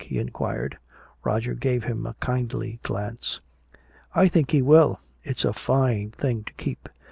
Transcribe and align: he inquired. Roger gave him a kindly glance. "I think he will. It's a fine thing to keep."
he 0.03 0.17
inquired. 0.17 0.79
Roger 1.23 1.53
gave 1.53 1.83
him 1.83 2.07
a 2.07 2.15
kindly 2.15 2.79
glance. 2.81 3.39
"I 4.15 4.29
think 4.29 4.49
he 4.49 4.63
will. 4.63 4.99
It's 5.21 5.45
a 5.45 5.53
fine 5.53 6.09
thing 6.09 6.43
to 6.45 6.53
keep." 6.53 6.89